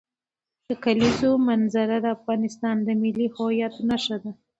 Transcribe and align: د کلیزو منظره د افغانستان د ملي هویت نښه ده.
د 0.67 0.69
کلیزو 0.83 1.31
منظره 1.47 1.95
د 2.01 2.05
افغانستان 2.17 2.75
د 2.83 2.87
ملي 3.01 3.27
هویت 3.35 3.73
نښه 3.89 4.17
ده. 4.23 4.31